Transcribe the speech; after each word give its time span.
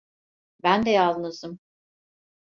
Ben 0.63 0.85
de 0.85 0.89
yalnızım. 0.91 1.59